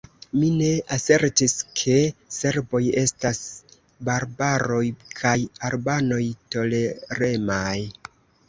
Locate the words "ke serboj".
1.81-2.81